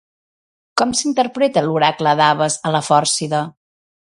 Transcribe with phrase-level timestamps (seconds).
[0.81, 3.47] Com s'interpreta l'oracle d'Abes a la Fòrcida?